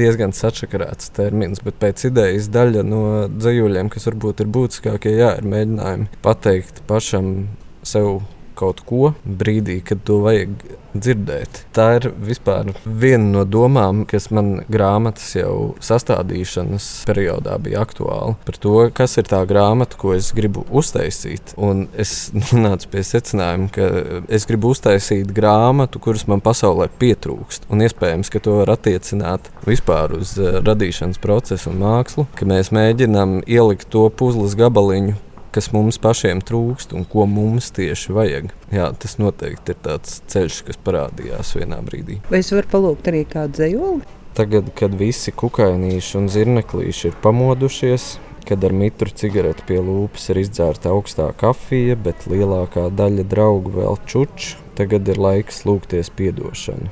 diezgan 0.00 0.34
sačakarēts 0.36 1.12
termins. 1.16 1.62
Bet 1.64 1.78
pēc 1.82 2.08
idejas 2.10 2.50
daļa 2.54 2.84
no 2.86 3.02
dzējuļiem, 3.34 3.92
kas 3.94 4.08
varbūt 4.10 4.42
ir 4.44 4.50
būtiskākie, 4.58 5.14
jā, 5.18 5.34
ir 5.38 5.48
mēģinājumi 5.48 6.10
pateikt 6.24 6.82
pašam 6.90 7.48
sev 7.86 8.20
kaut 8.58 8.82
ko 8.88 9.12
brīdī, 9.24 9.80
kad 9.86 10.02
to 10.06 10.20
vajag 10.24 10.54
dzirdēt. 10.98 11.62
Tā 11.76 11.86
ir 11.98 12.08
vispār 12.24 12.72
viena 12.84 13.28
no 13.30 13.44
domām, 13.46 14.04
kas 14.08 14.30
man 14.34 14.62
grāmatas 14.72 15.30
jau 15.36 15.74
sastādīšanas 15.84 16.86
periodā 17.08 17.58
bija 17.62 17.82
aktuāla. 17.84 18.36
Par 18.46 18.58
to, 18.60 18.74
kas 18.94 19.18
ir 19.20 19.28
tā 19.30 19.42
grāmata, 19.48 19.98
ko 20.00 20.14
es 20.16 20.30
gribu 20.36 20.64
uztaisīt. 20.68 21.54
Un 21.60 21.86
es 21.98 22.30
nonācu 22.34 22.90
pie 22.94 23.04
secinājuma, 23.06 23.70
ka 23.74 23.90
es 24.32 24.48
gribu 24.48 24.72
uztaisīt 24.74 25.32
grāmatu, 25.36 26.02
kuras 26.02 26.26
man 26.30 26.42
pasaulē 26.44 26.88
pietrūkst. 27.00 27.68
Un 27.72 27.84
iespējams, 27.86 28.32
ka 28.32 28.42
to 28.42 28.58
var 28.62 28.74
attiecināt 28.74 29.52
vispār 29.68 30.16
uz 30.18 30.34
eh, 30.40 30.60
radīšanas 30.64 31.20
procesu 31.22 31.72
un 31.72 31.82
mākslu, 31.84 32.28
ka 32.38 32.48
mēs 32.48 32.72
mēģinām 32.74 33.40
ielikt 33.46 33.90
to 33.92 34.08
puzles 34.18 34.56
gabaliņu 34.58 35.18
kas 35.54 35.70
mums 35.74 35.98
pašiem 36.02 36.42
trūkst 36.44 36.94
un 36.96 37.06
ko 37.08 37.26
mums 37.30 37.72
tieši 37.76 38.14
vajag. 38.16 38.52
Jā, 38.74 38.90
tas 39.00 39.18
noteikti 39.20 39.74
ir 39.74 39.82
tāds 39.84 40.20
ceļš, 40.30 40.62
kas 40.68 40.80
parādījās 40.84 41.54
vienā 41.58 41.80
brīdī. 41.86 42.20
Vai 42.30 42.42
es 42.44 42.52
varu 42.54 42.72
palūgt 42.72 43.10
arī 43.12 43.24
kādu 43.28 43.58
dzējoli? 43.58 44.14
Tagad, 44.38 44.70
kad 44.78 44.94
visi 44.94 45.32
kukainīši 45.34 46.18
un 46.20 46.28
zirneklīši 46.30 47.08
ir 47.10 47.16
pamodušies, 47.24 48.10
kad 48.48 48.64
ar 48.64 48.72
mitru 48.72 49.10
cigareti 49.10 49.64
pie 49.68 49.80
lūpas 49.84 50.30
ir 50.32 50.38
izdzērta 50.44 50.92
augstā 50.94 51.26
kafija, 51.36 51.98
bet 52.00 52.28
lielākā 52.30 52.86
daļa 52.96 53.26
draugu 53.28 53.74
vēl 53.74 53.98
čuč, 54.08 54.54
tagad 54.78 55.08
ir 55.10 55.20
laiks 55.20 55.64
lūgties 55.68 56.12
atdošanu. 56.12 56.88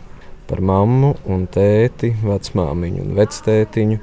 Par 0.47 0.61
mammu 0.63 1.15
un 1.33 1.47
tēti, 1.51 2.13
vecmāmiņu 2.23 3.07
un 3.07 3.15
vectētiņu, 3.17 3.99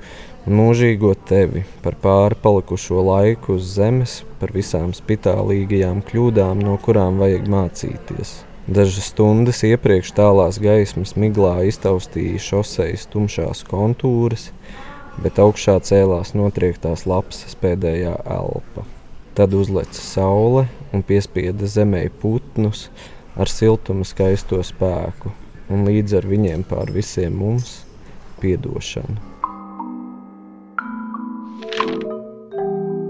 un 0.48 0.58
mūžīgo 0.60 1.14
tevi, 1.28 1.64
par 1.84 1.96
pāri 2.04 2.38
palikušo 2.44 3.04
laiku 3.08 3.58
uz 3.58 3.76
zemes, 3.78 4.22
par 4.42 4.52
visām 4.56 4.92
spitālīgajām 4.96 6.04
kļūdām, 6.08 6.64
no 6.64 6.78
kurām 6.84 7.22
vajag 7.24 7.48
mācīties. 7.52 8.34
Dažas 8.64 9.10
stundas 9.12 9.60
iepriekš 9.68 10.14
tālās 10.16 10.60
gaismas 10.64 11.18
miglā 11.20 11.66
iztaustīja 11.68 12.40
šoseis 12.40 13.10
tumšās 13.12 13.66
kontūras, 13.68 14.50
bet 15.24 15.40
augšā 15.44 15.78
cēlās 15.84 16.32
notriektās 16.36 17.04
lapsas 17.08 17.58
pēdējā 17.60 18.16
elpa. 18.38 18.86
Tad 19.36 19.56
uzleca 19.58 20.00
saule 20.00 20.68
un 20.94 21.04
piespieda 21.04 21.68
zemē 21.68 22.06
putnus 22.22 22.88
ar 23.36 23.52
siltuma 23.52 24.08
skaisto 24.08 24.62
spēku, 24.64 25.34
un 25.68 25.84
līdz 25.90 26.22
ar 26.22 26.32
viņiem 26.32 26.64
pār 26.70 26.94
visiem 26.96 27.36
mums 27.44 27.82
piedošanu. 28.40 29.33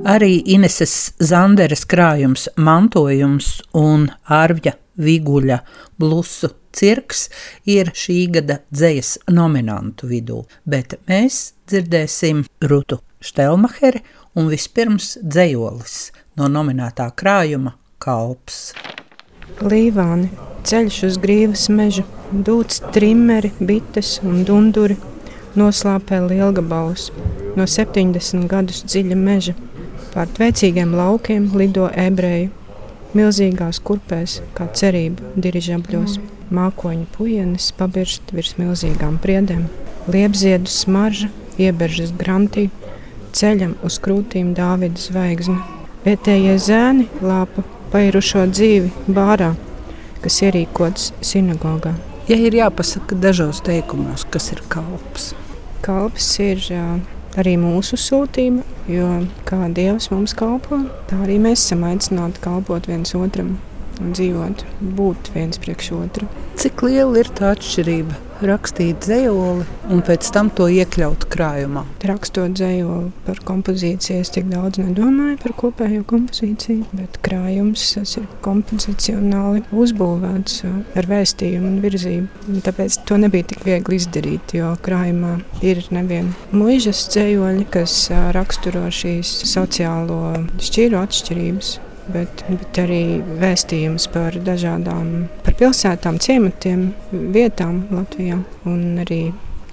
Arī 0.03 0.41
Ineses 0.51 1.13
Zanderes 1.23 1.85
krājums, 1.87 2.49
mantojums 2.59 3.61
un 3.71 4.09
Arvja 4.27 4.73
Viguļa 4.99 5.61
blusu 5.95 6.49
cirks 6.75 7.29
ir 7.71 7.93
šī 7.95 8.17
gada 8.35 8.57
dzējas 8.67 9.13
nominantu 9.31 10.09
vidū, 10.11 10.41
bet 10.67 10.97
mēs 11.07 11.53
dzirdēsim 11.71 12.43
Rutu 12.67 12.99
Štelmacheri 13.23 14.03
un 14.35 14.51
vispirms 14.51 15.21
dzējolis 15.23 15.97
no 16.35 16.51
nominētā 16.51 17.07
krājuma 17.15 17.77
Kalps. 18.03 18.73
Līvāni, 19.63 20.33
ceļš 20.67 21.01
uz 21.13 21.19
grīvas 21.23 21.69
meža, 21.71 22.03
dūts 22.33 22.83
trimeri, 22.91 23.55
bites 23.63 24.17
un 24.27 24.43
dunduri, 24.43 24.99
noslāpē 25.55 26.25
lielgabalus 26.27 27.13
no 27.55 27.63
70 27.69 28.49
gadus 28.51 28.83
dziļa 28.83 29.15
meža 29.29 29.55
Pār 30.13 30.29
tveicīgiem 30.29 30.91
laukiem 30.93 31.47
lido 31.57 31.87
ebreji, 31.97 32.51
milzīgās 33.17 33.79
kurpēs, 33.81 34.41
kā 34.53 34.67
cerība 34.77 35.33
dirižabļos. 35.41 36.19
Mākoņu 36.53 37.07
pujienes 37.15 37.71
pabirst 37.79 38.29
virs 38.35 38.53
milzīgām 38.59 39.17
priedēm, 39.23 39.63
liepziedu 40.13 40.69
smarža, 40.69 41.31
ieberžas 41.57 42.13
grantī, 42.19 42.67
ceļam 43.33 43.73
uz 43.81 43.97
krūtīm 44.03 44.53
Dāvida 44.57 45.01
zvaigzne. 45.01 45.57
Vietējie 46.05 46.59
zēni 46.61 47.07
lāpa 47.23 47.63
pairušo 47.93 48.45
dzīvi 48.51 49.13
bārā, 49.17 49.53
kas 50.21 50.41
ierīkots 50.45 51.09
sinagogā. 51.25 51.95
Ja 52.29 52.37
ir 52.39 52.55
jāpasaka 52.55 53.17
dažos 53.19 53.63
teikumos, 53.65 54.27
kas 54.29 54.51
ir 54.53 54.61
kalps. 54.71 55.31
Kalps 55.83 56.29
ir 56.43 56.61
arī 57.39 57.55
mūsu 57.59 57.97
sūtība, 57.99 58.63
jo 58.91 59.09
kā 59.47 59.65
Dievs 59.73 60.09
mums 60.13 60.35
kalpo, 60.37 60.83
tā 61.09 61.19
arī 61.25 61.39
mēs 61.41 61.65
esam 61.65 61.85
aicināti 61.89 62.43
kalpot 62.43 62.89
viens 62.89 63.15
otram 63.17 63.55
un 64.01 64.13
dzīvot, 64.17 64.65
būt 64.97 65.33
viens 65.35 65.59
priekš 65.61 65.91
otru. 65.99 66.29
Cik 66.59 66.85
liela 66.85 67.23
ir 67.23 67.29
tā 67.37 67.53
atšķirība? 67.55 68.19
Rakstīt 68.43 69.05
dzējoli 69.05 69.63
un 69.93 70.01
pēc 70.03 70.27
tam 70.35 70.49
to 70.51 70.65
iekļaut 70.67 71.27
krājumā. 71.31 71.85
Rakstot 72.03 72.57
dzējoli 72.57 73.11
par 73.23 73.39
kompozīciju, 73.47 74.19
es 74.19 74.33
tik 74.35 74.49
daudz 74.51 74.81
nedomāju 74.81 75.37
par 75.39 75.53
kopējo 75.61 76.03
kompozīciju, 76.09 76.89
bet 76.97 77.21
krājums 77.23 77.85
tas 77.93 78.17
ir 78.19 78.25
kompozicionāli 78.43 79.63
uzbūvēts 79.71 80.57
uh, 80.67 80.81
ar 80.99 81.07
vēstījumu 81.13 81.71
un 81.71 81.79
virzību. 81.85 82.59
Tāpēc 82.67 82.99
to 83.07 83.21
nebija 83.21 83.47
tik 83.53 83.63
viegli 83.69 84.01
izdarīt, 84.01 84.57
jo 84.57 84.73
krājumā 84.83 85.37
ir 85.63 85.85
nevien 85.95 86.33
muižas 86.51 87.05
dzējoli, 87.13 87.69
kas 87.71 87.95
uh, 88.11 88.27
raksturo 88.35 88.89
šīs 88.91 89.31
sociālo 89.53 90.21
šķīru 90.59 90.99
atšķirības 91.05 91.73
bet, 92.11 92.43
bet 92.49 92.79
arī 92.83 93.21
vēstījums 93.41 94.09
par 94.13 94.35
dažādām 94.45 95.27
par 95.45 95.57
pilsētām, 95.59 96.19
ciematiem, 96.23 96.91
vietām 97.11 97.83
Latvijā 97.93 98.39
un 98.69 99.03
arī 99.03 99.23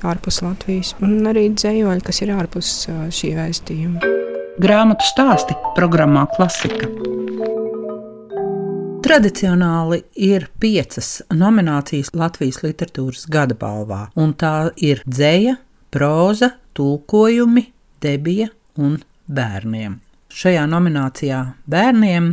ārpus 0.06 0.40
Latvijas, 0.44 0.94
un 1.04 1.28
arī 1.28 1.48
dzējoļi, 1.54 2.04
kas 2.06 2.22
ir 2.24 2.34
ārpus 2.36 2.74
šī 3.14 3.34
vēstījuma. 3.36 4.12
Grāmatu 4.60 5.06
stāsti 5.08 5.56
programmā 5.76 6.26
Klasika. 6.34 6.88
Tradicionāli 9.00 10.02
ir 10.22 10.46
piecas 10.62 11.22
nominācijas 11.34 12.12
Latvijas 12.14 12.60
literatūras 12.62 13.24
gada 13.32 13.56
balvā, 13.58 14.04
un 14.14 14.36
tā 14.38 14.70
ir 14.78 15.00
dzēja, 15.08 15.56
proza, 15.90 16.52
tulkojumi, 16.78 17.64
debija 18.04 18.52
un 18.78 19.00
bērniem. 19.26 19.98
Šajā 20.30 20.62
nominācijā 20.70 21.40
bērniem 21.70 22.28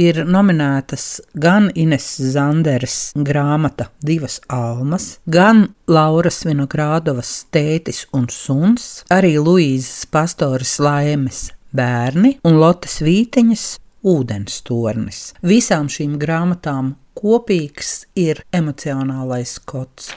ir 0.00 0.22
nominētas 0.24 1.04
gan 1.36 1.68
Ines 1.76 2.06
Zanderes 2.32 2.96
grāmata 3.12 3.90
Divas 4.00 4.38
almas, 4.48 5.18
gan 5.28 5.66
Lauras 5.86 6.42
Vinogrādovas 6.48 7.34
tētis 7.52 8.06
un 8.16 8.30
suns, 8.32 9.04
arī 9.12 9.36
Luīzes 9.36 10.06
pastoras 10.08 10.78
laimes 10.80 11.50
bērni 11.76 12.38
un 12.48 12.56
Lotas 12.62 13.02
Vīteņas 13.04 13.68
ūdens 14.08 14.62
tornis. 14.66 15.22
Visām 15.44 15.92
šīm 15.92 16.16
grāmatām 16.22 16.94
kopīgs 17.18 18.06
ir 18.16 18.46
emocionālais 18.56 19.58
kods. 19.68 20.14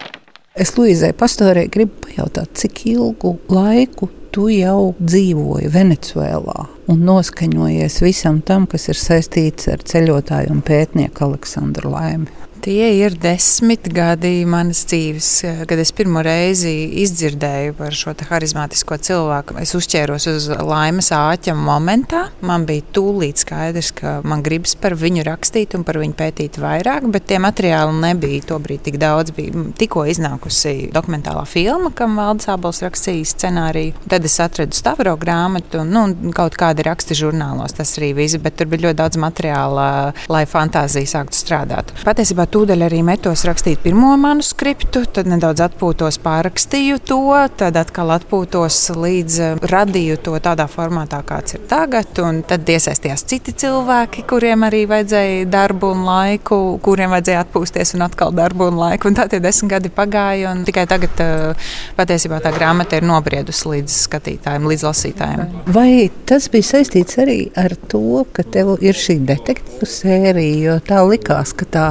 Es 0.55 0.69
Luīzai 0.77 1.09
Pastorē 1.11 1.65
gribu 1.67 2.05
pajautāt, 2.05 2.53
cik 2.55 2.85
ilgu 2.87 3.33
laiku 3.51 4.07
tu 4.31 4.45
jau 4.47 4.93
dzīvoji 5.01 5.67
Venecuēlā 5.73 6.61
un 6.93 7.01
noskaņojies 7.03 7.97
visam 7.99 8.39
tam, 8.39 8.63
kas 8.71 8.87
ir 8.87 8.95
saistīts 8.95 9.67
ar 9.73 9.83
ceļotāju 9.83 10.53
un 10.55 10.61
pētnieku 10.63 11.27
Aleksandru 11.27 11.91
Laimi. 11.91 12.31
Tie 12.65 12.87
ir 12.97 13.13
desmit 13.21 13.85
gadi 13.93 14.39
manas 14.49 14.79
dzīves, 14.89 15.27
kad 15.69 15.77
es 15.77 15.91
pirmo 15.93 16.23
reizi 16.25 16.71
izdzirdēju 17.03 17.75
par 17.77 17.93
šo 17.93 18.15
harizmātisko 18.25 18.95
cilvēku. 19.05 19.59
Es 19.61 19.75
uzķēros 19.77 20.25
uz 20.31 20.47
laimes 20.49 21.11
āķa 21.13 21.53
momentā. 21.53 22.23
Man 22.41 22.65
bija 22.65 22.81
tūlīt 22.95 23.43
skaidrs, 23.43 23.91
ka 23.99 24.15
man 24.25 24.41
gribas 24.41 24.73
par 24.81 24.95
viņu 24.97 25.27
rakstīt 25.27 25.75
un 25.77 25.83
par 25.85 25.99
viņu 26.01 26.17
pētīt 26.17 26.57
vairāk, 26.57 27.05
bet 27.13 27.27
tie 27.29 27.37
materiāli 27.43 27.99
nebija 27.99 28.47
tobrīd 28.49 28.81
tik 28.87 28.97
daudz. 28.97 29.35
Bija 29.37 29.67
tikko 29.77 30.07
iznākusi 30.09 30.89
dokumentālā 30.95 31.45
filma, 31.45 31.93
kam 31.93 32.17
Valdis 32.17 32.49
Abels 32.49 32.81
rakstīja 32.81 33.29
scenāriju. 33.29 33.93
Tad 34.09 34.25
es 34.25 34.39
atradu 34.41 34.73
Stavro 34.73 35.13
grāmatu 35.21 35.83
un 35.83 35.93
nu, 35.93 36.33
kaut 36.33 36.57
kādi 36.57 36.89
raksti 36.89 37.21
žurnālos. 37.21 37.77
Tas 37.77 37.93
arī 38.01 38.15
viss, 38.23 38.41
bet 38.41 38.57
tur 38.57 38.73
bija 38.73 38.87
ļoti 38.87 39.01
daudz 39.03 39.21
materiāla, 39.21 39.87
lai 40.33 40.43
fantāzija 40.49 41.13
sāktu 41.13 41.43
strādāt. 41.45 41.93
Patiesībā 42.01 42.49
tūdaļ 42.55 42.85
arī 42.85 43.01
metos 43.03 43.43
rakstīt 43.47 43.81
pirmo 43.83 44.13
manuskriptu, 44.19 45.01
tad 45.11 45.27
nedaudz 45.27 45.65
atpūtos, 45.65 46.17
pārrakstīju 46.23 47.01
to, 47.03 47.19
tad 47.59 47.75
atkal 47.79 48.13
atpūtos 48.15 48.77
līdz 48.95 49.39
eh, 49.43 49.57
radīju 49.73 50.21
to 50.23 50.37
tādā 50.43 50.69
formātā, 50.71 51.19
kāds 51.27 51.57
ir 51.57 51.65
tagad. 51.67 52.13
Tad 52.15 52.69
iesaistījās 52.71 53.25
citi 53.27 53.51
cilvēki, 53.59 54.23
kuriem 54.29 54.63
arī 54.69 54.85
vajadzēja 54.87 55.49
darbu 55.51 55.91
un 55.97 56.05
laiku, 56.07 56.61
kuriem 56.85 57.11
vajadzēja 57.17 57.43
atpūsties 57.43 57.95
un 57.97 58.05
atkal 58.07 58.31
darbu 58.35 58.69
un 58.71 58.79
laiku. 58.79 59.11
Un 59.11 59.19
tā 59.19 59.27
tie 59.31 59.41
desmit 59.43 59.73
gadi 59.75 59.91
pagāja, 59.91 60.55
un 60.55 60.63
tikai 60.67 60.87
tagad 60.87 61.25
eh, 61.25 61.69
patiesībā 61.99 62.39
tā 62.45 62.55
grāmata 62.55 63.01
ir 63.01 63.09
nobriedusi 63.09 63.71
līdz 63.73 63.99
skatītājiem, 64.05 64.71
līdz 64.71 64.87
lasītājiem. 64.87 65.47
Vai 65.75 65.89
tas 66.29 66.47
bija 66.53 66.71
saistīts 66.71 67.19
arī 67.19 67.39
ar 67.59 67.75
to, 67.91 68.23
ka 68.31 68.47
tev 68.47 68.77
ir 68.79 68.95
šī 68.95 69.19
detektīvu 69.27 69.95
sērija, 69.99 70.59
jo 70.69 70.83
tā 70.87 71.03
likās, 71.03 71.51
ka 71.57 71.67
tā 71.67 71.87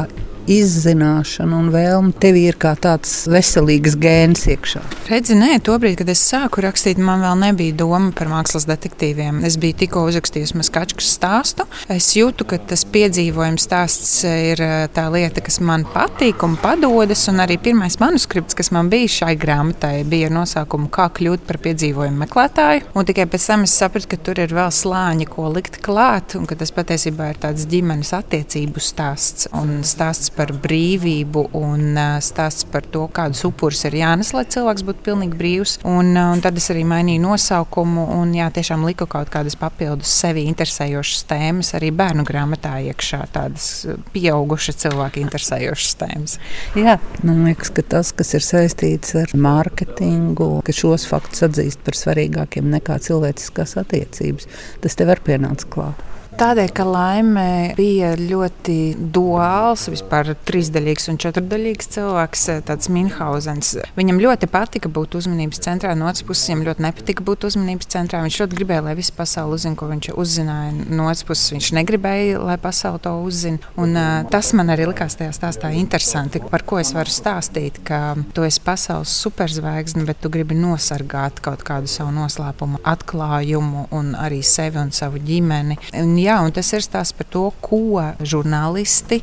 izzināšana 0.50 1.56
un 1.58 1.70
vēlme 1.74 2.14
tev 2.20 2.36
ir 2.40 2.58
kā 2.60 2.74
tāds 2.76 3.24
veselīgs 3.30 3.96
gēns 4.00 4.46
iekšā? 4.52 4.82
Redzi, 5.08 5.36
nē, 5.38 5.58
tobrīd, 5.64 5.98
kad 6.00 6.10
es 6.12 6.22
sāku 6.24 6.62
rakstīt, 6.64 7.00
man 7.00 7.24
vēl 7.24 7.38
nebija 7.40 7.76
doma 7.76 8.12
par 8.16 8.30
mākslas 8.32 8.66
detektīviem. 8.68 9.42
Es 9.46 9.58
biju 9.60 9.76
tikko 9.84 10.04
uzrakstījis 10.08 10.54
Maskačkas 10.58 11.10
stāstu. 11.16 11.66
Es 11.92 12.10
jūtu, 12.16 12.46
ka 12.48 12.58
tas 12.72 12.86
piedzīvojums 12.88 13.66
stāsts 13.68 14.24
ir 14.28 14.60
eh, 14.64 14.74
tā 14.94 15.06
lieta, 15.12 15.44
kas 15.44 15.60
man 15.64 15.86
patīk 15.94 16.44
un 16.46 16.58
padodas. 16.60 17.26
Un 17.32 17.42
arī 17.44 17.58
pirmais 17.60 17.98
manuskripts, 18.00 18.56
kas 18.58 18.72
man 18.74 18.90
bija 18.92 19.12
šai 19.18 19.34
grāmatai, 19.40 20.04
bija 20.08 20.30
ar 20.30 20.36
nosaukumu 20.40 20.90
Kā 20.94 21.08
kļūt 21.16 21.46
par 21.48 21.58
piedzīvojumu 21.64 22.20
meklētāju. 22.24 22.88
Un 22.94 23.08
tikai 23.08 23.26
pēc 23.30 23.48
tam 23.48 23.64
es 23.66 23.74
sapratu, 23.74 24.12
ka 24.12 24.20
tur 24.28 24.40
ir 24.42 24.52
vēl 24.54 24.70
slāņi, 24.74 25.26
ko 25.30 25.48
likt 25.52 25.80
klāt, 25.84 26.36
un 26.38 26.46
ka 26.48 26.58
tas 26.60 26.72
patiesībā 26.74 27.32
ir 27.32 27.40
tāds 27.42 27.66
ģimenes 27.70 28.12
attiecību 28.16 28.82
stāsts 28.82 29.48
un 29.56 29.80
stāsts 29.86 30.33
par 30.36 30.52
brīvību 30.64 31.46
un 31.58 31.98
stāsts 32.24 32.66
par 32.70 32.86
to, 32.94 33.06
kādus 33.14 33.44
upurus 33.48 33.84
ir 33.88 33.96
jānes, 34.00 34.32
lai 34.36 34.44
cilvēks 34.50 34.84
būtu 34.86 35.04
pilnīgi 35.08 35.38
brīvs. 35.38 35.76
Un, 35.88 36.12
un 36.18 36.42
tad 36.44 36.58
es 36.60 36.70
arī 36.72 36.84
mainīju 36.88 37.22
nosaukumu 37.24 38.06
un 38.18 38.34
jā, 38.36 38.48
tiešām 38.54 38.86
liku 38.88 39.08
kaut 39.10 39.30
kādas 39.34 39.56
papildus 39.60 40.12
sevi 40.22 40.46
interesējošas 40.50 41.26
tēmas 41.30 41.74
arī 41.78 41.90
bērnu 41.94 42.26
grāmatā 42.28 42.76
iekšā, 42.90 43.22
tādas 43.34 43.68
pieauguša 44.14 44.76
cilvēka 44.84 45.22
interesējošas 45.24 45.98
tēmas. 46.02 46.38
Jā, 46.78 46.98
man 47.22 47.44
liekas, 47.48 47.72
ka 47.74 47.86
tas, 47.96 48.14
kas 48.16 48.34
ir 48.38 48.46
saistīts 48.46 49.14
ar 49.20 49.34
mārketingu, 49.34 50.50
ka 50.66 50.74
šos 50.74 51.06
faktus 51.10 51.46
atzīst 51.48 51.84
par 51.86 51.98
svarīgākiem 51.98 52.70
nekā 52.78 52.98
cilvēciskās 53.08 53.78
attiecības, 53.84 54.50
tas 54.84 54.98
tev 54.98 55.12
var 55.12 55.22
pienākt 55.24 55.68
klāt. 55.72 56.13
Tādēļ, 56.34 56.70
ka 56.74 56.82
laime 56.82 57.46
bija 57.78 58.14
ļoti 58.18 58.96
duāls, 59.14 59.84
vispār 59.92 60.32
trīsdaļīgs 60.48 61.06
un 61.12 61.18
četrdaļīgs 61.22 61.90
cilvēks, 61.94 62.42
tāds 62.66 62.88
Minhausens. 62.90 63.76
Viņam 63.94 64.18
ļoti 64.18 64.48
patika 64.50 64.90
būt 64.90 65.14
uzmanības 65.20 65.62
centrā, 65.62 65.92
no 65.94 66.08
otras 66.10 66.24
puses 66.26 66.48
viņam 66.50 66.64
ļoti 66.66 66.84
nepatika 66.88 67.26
būt 67.28 67.46
uzmanības 67.46 67.90
centrā. 67.94 68.22
Viņš 68.24 68.38
ļoti 68.42 68.58
gribēja, 68.58 68.82
lai 68.88 68.96
visa 68.98 69.14
pasaule 69.14 69.54
uzzina, 69.54 69.78
ko 69.78 69.88
viņš 69.92 70.10
uzzināja. 70.10 70.72
No 70.90 71.06
otras 71.06 71.22
puses 71.28 71.54
viņš 71.54 71.68
negribēja, 71.78 72.42
lai 72.42 72.58
pasaule 72.58 72.98
to 73.06 73.14
uzzina. 73.22 73.62
Un, 73.78 73.94
uh, 73.94 74.26
tas 74.34 74.50
man 74.58 74.74
arī 74.74 74.88
likās 74.90 75.14
tajā 75.20 75.30
stāstā 75.38 75.70
interesanti, 75.78 76.42
par 76.50 76.66
ko 76.66 76.82
es 76.82 76.90
varu 76.98 77.14
stāstīt, 77.14 77.78
ka 77.86 78.16
tu 78.34 78.42
esi 78.42 78.62
pasaules 78.64 79.14
superzvaigzne, 79.22 80.02
bet 80.10 80.18
tu 80.24 80.32
gribi 80.34 80.58
nosargāt 80.58 81.38
kaut 81.46 81.62
kādu 81.62 81.94
savu 81.94 82.10
noslēpumu, 82.18 82.82
atklājumu 82.82 83.86
un 83.94 84.12
arī 84.18 84.42
sevi 84.42 84.82
un 84.82 84.90
savu 84.94 85.22
ģimeni. 85.22 85.78
Un, 85.94 86.18
jā, 86.24 86.38
un 86.44 86.54
tas 86.54 86.72
ir 86.72 86.84
stāsts 86.84 87.16
par 87.16 87.28
to, 87.30 87.48
ko 87.64 88.02
žurnālisti 88.24 89.22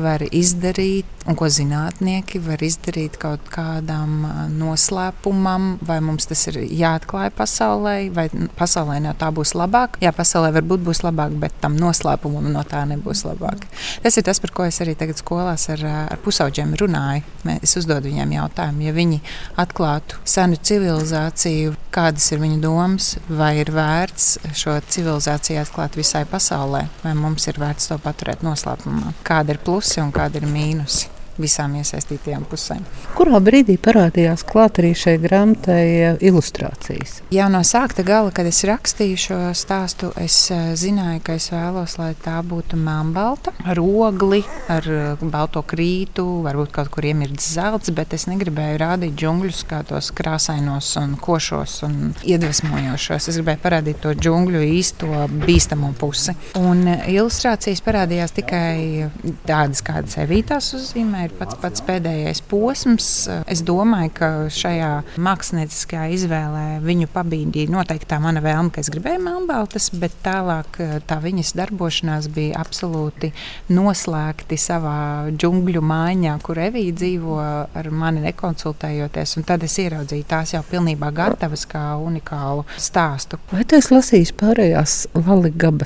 var 0.00 0.22
izdarīt, 0.30 1.08
un 1.28 1.36
ko 1.38 1.48
zinātnieki 1.52 2.40
var 2.42 2.62
izdarīt 2.64 3.18
kaut 3.20 3.48
kādam 3.52 4.24
noslēpumam, 4.56 5.74
vai 5.86 5.98
mums 6.04 6.28
tas 6.30 6.46
ir 6.50 6.60
jāatklāj 6.64 7.30
pasaulē, 7.36 7.94
vai 8.14 8.28
pasaulē 8.58 9.00
no 9.04 9.12
tā 9.18 9.30
būs 9.34 9.54
labāk. 9.58 9.98
Jā, 10.02 10.12
pasaulē 10.16 10.52
varbūt 10.56 10.84
būs 10.86 11.02
labāk, 11.04 11.34
bet 11.42 11.58
tam 11.62 11.76
noslēpumam 11.80 12.48
no 12.54 12.64
tā 12.68 12.84
nebūs 12.88 13.24
labāk. 13.28 13.66
Tas 14.04 14.16
ir 14.16 14.26
tas, 14.26 14.40
par 14.42 14.54
ko 14.56 14.66
es 14.68 14.80
arī 14.82 14.96
tagad 14.98 15.20
skolās 15.20 15.68
ar, 15.74 15.84
ar 16.14 16.22
pusauģiem 16.24 16.74
runāju. 16.80 17.26
Es 17.60 17.76
uzdodu 17.80 18.10
viņiem 18.10 18.36
jautājumu, 18.36 18.86
ja 18.88 18.96
viņi 18.96 19.20
atklātu 19.60 20.20
senu 20.28 20.58
civilizāciju, 20.60 21.76
kādas 21.92 22.26
ir 22.32 22.42
viņu 22.42 22.60
domas, 22.64 23.12
vai 23.28 23.52
ir 23.60 23.72
vērts 23.74 24.32
šo 24.56 24.76
civilizāciju 24.92 25.60
atklāt 25.62 25.96
visai 25.98 26.24
pasaulē, 26.28 26.86
vai 27.04 27.14
mums 27.18 27.48
ir 27.50 27.60
vērts 27.60 27.90
to 27.90 28.00
paturēt 28.02 28.44
noslēpumā. 28.46 29.14
Kāda 29.26 29.56
ir 29.56 29.62
plusi 29.64 29.79
un 30.04 30.12
kāda 30.12 30.40
ir 30.40 30.46
mīnusi? 30.50 31.08
Visām 31.40 31.76
iesaistītajām 31.80 32.44
pusēm. 32.50 32.84
Kurā 33.16 33.40
brīdī 33.42 33.76
parādījās 33.80 34.44
klāt 34.48 34.80
arī 34.82 34.92
šai 34.98 35.16
grāmatai 35.22 35.84
eh, 35.88 36.18
ilustrācijas? 36.30 37.20
Jau 37.34 37.48
no 37.52 37.62
sākta 37.66 38.04
gala, 38.06 38.32
kad 38.34 38.48
es 38.48 38.62
rakstīju 38.68 39.20
šo 39.20 39.38
stāstu, 39.58 40.12
es 40.20 40.36
eh, 40.54 40.72
zināju, 40.78 41.22
ka 41.26 41.36
es 41.40 41.50
vēlos, 41.52 41.96
lai 42.00 42.12
tā 42.20 42.38
būtu 42.46 42.78
melnbalta, 42.80 43.54
ar 43.64 43.80
ogli, 43.82 44.42
ar 44.72 44.88
eh, 44.90 45.24
balto 45.24 45.62
krītu, 45.66 46.26
varbūt 46.46 46.74
kaut 46.76 46.92
kur 46.94 47.08
iemirdzis 47.10 47.56
zelts, 47.58 47.92
bet 47.96 48.14
es 48.16 48.28
negribēju 48.30 48.80
rādīt 48.82 49.16
džungļus 49.20 49.64
kā 49.70 49.82
tos 49.88 50.12
krāsainos 50.16 50.92
un 51.00 51.16
košos 51.20 51.80
un 51.88 51.98
iedvesmojošos. 52.26 53.30
Es 53.30 53.40
gribēju 53.40 53.64
parādīt 53.64 54.02
to 54.04 54.14
džungļu 54.16 54.62
īsto 54.76 55.26
bīstamo 55.44 55.92
pusi. 55.98 56.36
Un 56.60 56.84
ilustrācijas 56.88 57.82
parādījās 57.84 58.36
tikai 58.36 59.10
tādas, 59.48 59.82
kādas 59.84 60.18
Evītās 60.20 60.72
uzzīmē 60.76 61.29
ir 61.30 61.36
pats, 61.38 61.56
pats 61.62 61.84
pēdējais 61.86 62.42
posms. 62.50 63.08
Es 63.50 63.62
domāju, 63.66 64.12
ka 64.16 64.30
šajā 64.52 64.90
mākslinieckajā 65.22 66.08
izvēlē 66.16 66.64
viņu 66.84 67.10
pabīdīja 67.14 67.72
noteikti 67.72 68.10
tā 68.10 68.20
mana 68.22 68.42
vēlme, 68.44 68.72
ka 68.74 68.82
es 68.82 68.90
gribēju 68.92 69.22
melnbaltas, 69.24 69.90
bet 70.00 70.16
tālāk 70.24 70.80
eh, 70.82 70.96
tā 71.06 71.20
viņas 71.22 71.54
darbošanās 71.58 72.30
bija 72.34 72.60
absolūti 72.60 73.32
noslēgti 73.70 74.58
savā 74.60 75.30
džungļu 75.30 75.84
mājā, 75.84 76.36
kur 76.44 76.60
Evija 76.60 76.96
dzīvo 76.98 77.38
ar 77.40 77.90
mani 77.94 78.24
nekonsultējoties. 78.26 79.38
Tad 79.46 79.64
es 79.66 79.78
ieraudzīju 79.82 80.26
tās 80.28 80.54
jau 80.54 80.62
pilnībā 80.66 81.10
gatavas 81.14 81.64
kā 81.70 81.84
unikālu 82.00 82.66
stāstu. 82.76 83.40
Vai 83.54 83.64
tu 83.64 83.78
esi 83.78 83.94
lasījis 83.94 84.34
pārējās 84.40 85.00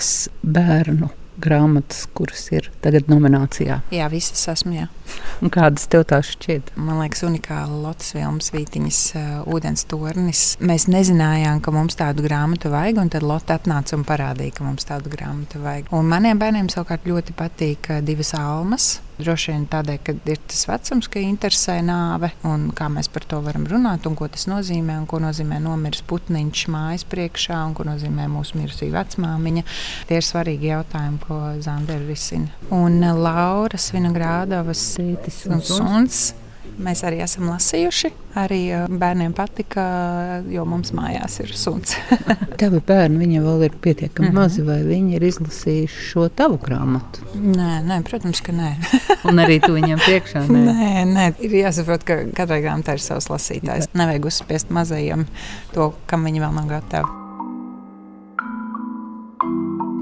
Latvijas 0.05 0.29
bērnu 0.43 1.24
grāmatas, 1.41 2.05
kuras 2.15 2.47
ir 2.55 2.71
tagad 2.85 3.09
nominācijā. 3.11 3.81
Jā, 3.95 4.09
visas 4.13 4.45
esmu. 4.53 4.75
Jā. 4.77 4.89
Un 5.45 5.53
kādas 5.53 5.87
tev 5.91 6.07
tās 6.09 6.31
šķiet? 6.35 6.73
Man 6.81 7.01
liekas, 7.03 7.25
unikāla 7.27 7.77
Lotus 7.83 8.15
Vilmas 8.17 8.51
Vītiņas 8.55 9.01
uh, 9.19 9.31
ūdens 9.53 9.87
tornis. 9.91 10.45
Mēs 10.65 10.89
nezinājām, 10.91 11.61
ka 11.65 11.75
mums 11.75 11.99
tādu 12.01 12.25
grāmatu 12.27 12.73
vajag, 12.73 13.01
un 13.03 13.13
tad 13.13 13.27
Lotte 13.27 13.57
atnāca 13.57 13.99
un 13.99 14.07
parādīja, 14.09 14.59
ka 14.59 14.67
mums 14.67 14.89
tādu 14.89 15.13
grāmatu 15.13 15.63
vajag. 15.65 15.91
Un 15.95 16.09
maniem 16.11 16.41
bērniem 16.41 16.71
savukārt 16.73 17.09
ļoti 17.09 17.37
patīk 17.39 17.91
uh, 17.93 18.05
divas 18.05 18.35
almas. 18.39 18.95
Droši 19.15 19.53
vien 19.53 19.67
tādēļ, 19.71 19.99
ka 20.03 20.15
ir 20.33 20.41
tas 20.51 20.65
vecums, 20.67 21.09
ka 21.11 21.23
interesē 21.23 21.77
nāve 21.87 22.33
un 22.51 22.67
kā 22.75 22.89
mēs 22.91 23.07
par 23.15 23.27
to 23.31 23.39
varam 23.45 23.67
runāt, 23.71 24.09
un 24.11 24.17
ko 24.19 24.27
tas 24.27 24.49
nozīmē, 24.51 24.97
un 25.03 25.07
ko 25.11 25.21
nozīmē 25.23 25.61
nomiris 25.63 26.03
putniņš 26.11 26.65
mājas 26.75 27.07
priekšā, 27.11 27.61
un 27.69 27.77
ko 27.79 27.87
nozīmē 27.87 28.27
mūsu 28.33 28.59
mirusī 28.59 28.91
vecmāmiņa. 28.95 29.67
Tie 30.11 30.19
ir 30.19 30.27
svarīgi 30.27 30.73
jautājumi, 30.73 31.21
ko 31.23 31.41
Zandera 31.65 32.03
risina. 32.09 32.51
Un 32.75 32.99
Laura 33.01 33.79
Svinogrādovas 33.79 34.83
Tētis 34.99 35.45
un 35.47 35.63
suns. 35.63 36.25
Mēs 36.83 37.05
arī 37.07 37.21
esam 37.23 37.47
lasījuši. 37.53 38.11
Arī 38.39 38.61
bērniem 38.91 39.31
patika, 39.37 39.85
jo 40.51 40.65
mums 40.67 40.91
mājās 40.97 41.39
ir 41.45 41.53
suns. 41.55 41.95
Tavi 42.61 42.81
bērni, 42.83 43.21
viņi 43.23 43.43
vēl 43.45 43.67
ir 43.69 43.77
pietiekami 43.85 44.29
mm 44.29 44.33
-hmm. 44.33 44.41
mazi, 44.41 44.63
vai 44.67 44.81
viņi 44.83 45.15
ir 45.15 45.27
izlasījuši 45.31 46.07
šo 46.11 46.29
tavu 46.29 46.59
grāmatu? 46.59 47.23
Nē, 47.39 47.85
nē 47.87 48.03
protams, 48.03 48.41
ka 48.41 48.53
nē. 48.53 48.75
Un 49.31 49.39
arī 49.39 49.61
tu 49.63 49.75
viņiem 49.75 50.03
priekšā 50.03 50.47
nē. 50.49 50.65
nē, 50.71 51.05
nē, 51.15 51.27
ir 51.39 51.59
jāsaprot, 51.63 52.05
ka 52.05 52.25
katrai 52.35 52.63
grāmatai 52.63 52.99
ir 52.99 53.07
savs 53.07 53.31
lasītājs. 53.31 53.93
Nevajag 53.95 54.27
uzspiest 54.33 54.71
mazajiem 54.71 55.27
to, 55.73 55.93
kam 56.07 56.25
viņi 56.25 56.43
vēl 56.43 56.59
nav 56.59 56.67
gatavi 56.69 57.23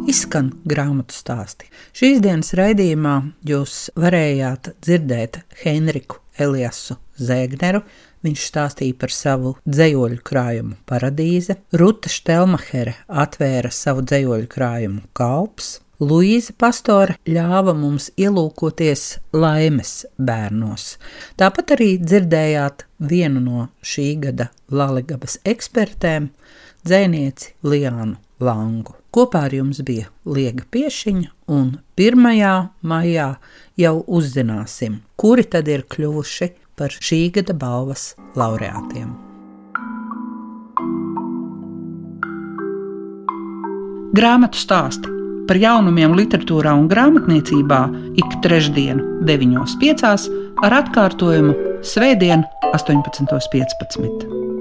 izskan 0.08 0.50
grāmatu 0.68 1.14
stāsti. 1.14 1.68
Šīs 1.96 2.20
dienas 2.24 2.52
raidījumā 2.58 3.14
jūs 3.48 3.90
varējāt 3.96 4.74
dzirdēt 4.82 5.42
Henriku 5.62 6.21
Eliasu 6.40 6.98
Zēgneru. 7.20 7.82
Viņš 8.22 8.42
stāstīja 8.48 8.96
par 8.98 9.12
savu 9.14 9.56
dzīslu 9.66 10.20
krājumu 10.24 10.76
paradīze. 10.86 11.58
Ruta 11.74 12.12
Štelmacher 12.12 12.94
atvēra 13.08 13.72
savu 13.74 14.04
dzīslu 14.06 14.46
krājumu 14.52 15.02
kalps. 15.18 15.80
Luīza 16.02 16.54
Pastora 16.58 17.14
ļāva 17.30 17.74
mums 17.78 18.08
ielūkoties 18.18 19.04
laimes 19.36 19.92
bērnos. 20.18 20.96
Tāpat 21.38 21.76
arī 21.76 21.92
dzirdējāt 22.02 22.86
vienu 23.12 23.42
no 23.44 23.68
šī 23.86 24.08
gada 24.24 24.48
Latvijas 24.72 25.38
ekspertēm, 25.46 26.32
dzēnieci 26.82 27.54
Liānu 27.62 28.18
Langu. 28.42 28.96
Kopā 29.12 29.46
ar 29.46 29.54
jums 29.54 29.82
bija 29.84 30.08
Liega 30.24 30.64
Piešiņa, 30.72 31.30
un 31.52 31.76
1. 32.00 32.28
maijā 32.80 33.28
jau 33.78 33.96
uzzināsim, 34.08 35.02
kuri 35.20 35.44
tad 35.44 35.68
ir 35.68 35.84
kļuvuši 35.92 36.48
par 36.78 36.94
šī 36.96 37.26
gada 37.36 37.54
balvas 37.54 38.12
laureātiem. 38.38 39.12
Grāmatu 44.12 44.60
stāsti 44.60 45.12
par 45.48 45.60
jaunumiem 45.60 46.14
literatūrā 46.16 46.72
un 46.76 46.88
grāmatniecībā 46.90 47.82
ik 48.20 48.38
trešdienu, 48.44 49.24
9.5. 49.28 50.30
ar 50.64 50.80
atkārtojumu 50.82 51.56
Svētdien, 51.82 52.46
18.15. 52.72 54.51